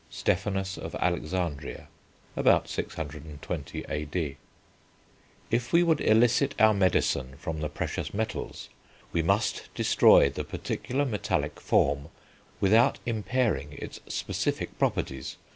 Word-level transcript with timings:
(Stephanus 0.09 0.79
of 0.79 0.95
Alexandria, 0.95 1.87
about 2.35 2.67
620 2.67 3.83
A.D.) 3.87 4.37
"If 5.51 5.71
we 5.71 5.83
would 5.83 6.01
elicit 6.01 6.55
our 6.59 6.73
Medecine 6.73 7.35
from 7.37 7.59
the 7.61 7.69
precious 7.69 8.11
metals, 8.11 8.69
we 9.11 9.21
must 9.21 9.69
destroy 9.75 10.27
the 10.27 10.43
particular 10.43 11.05
metalic 11.05 11.59
form, 11.59 12.09
without 12.59 12.97
impairing 13.05 13.73
its 13.73 13.99
specific 14.07 14.75
properties. 14.79 15.37